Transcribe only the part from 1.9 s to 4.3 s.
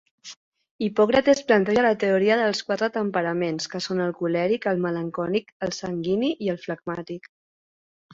teoria dels quatre temperaments, que són el